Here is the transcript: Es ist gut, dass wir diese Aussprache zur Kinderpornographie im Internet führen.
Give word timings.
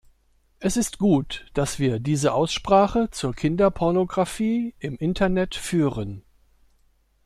Es 0.57 0.77
ist 0.77 0.97
gut, 0.97 1.45
dass 1.53 1.77
wir 1.77 1.99
diese 1.99 2.33
Aussprache 2.33 3.11
zur 3.11 3.35
Kinderpornographie 3.35 4.73
im 4.79 4.95
Internet 4.97 5.53
führen. 5.53 6.23